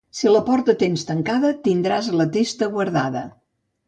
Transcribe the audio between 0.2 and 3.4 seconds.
la porta tens tancada, tindràs la testa guardada.